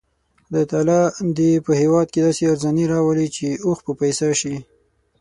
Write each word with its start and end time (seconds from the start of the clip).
خدای 0.45 0.65
تعالی 0.71 0.97
دې 1.37 1.51
په 1.65 1.71
هېواد 1.81 2.07
کې 2.13 2.19
داسې 2.25 2.43
ارزاني 2.51 2.85
راولي 2.93 3.27
چې 3.35 3.47
اوښ 3.65 3.79
په 3.85 3.91
پیسه 4.01 4.27
شي. 4.39 4.55